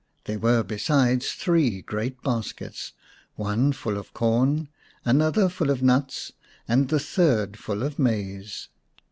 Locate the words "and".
6.67-6.89